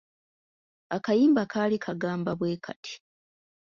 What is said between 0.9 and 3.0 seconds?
Akayimba kaali kagamba bwe kati;